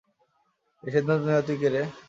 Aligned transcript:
এই 0.83 0.91
সিদ্ধান্ত 0.93 1.23
নেয়ার 1.25 1.45
তুই 1.47 1.57
কে-রে? 1.61 1.81